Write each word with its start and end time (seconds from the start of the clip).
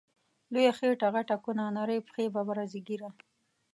لويه 0.51 0.71
خيټه 0.77 1.07
غټه 1.15 1.35
کونه، 1.43 1.63
نرۍ 1.77 1.99
پښی 2.07 2.25
ببره 2.35 2.63
ږيره 2.85 3.09